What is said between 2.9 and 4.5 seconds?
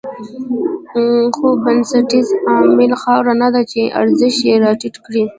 خاوره نه ده چې ارزښت